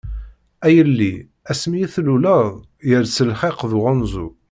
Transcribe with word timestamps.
A 0.65 0.67
yelli 0.75 1.13
asmi 1.51 1.77
i 1.85 1.87
tluleḍ, 1.93 2.49
yers 2.89 3.15
lxiq 3.29 3.59
d 3.69 3.71
uɣanzu. 3.77 4.27